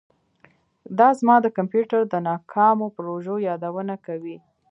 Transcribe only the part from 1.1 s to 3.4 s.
زما د کمپیوټر د ناکامو پروژو